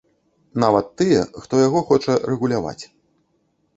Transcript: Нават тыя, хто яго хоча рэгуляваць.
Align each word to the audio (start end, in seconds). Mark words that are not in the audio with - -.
Нават 0.63 0.87
тыя, 1.01 1.21
хто 1.45 1.59
яго 1.67 1.79
хоча 1.93 2.17
рэгуляваць. 2.33 2.81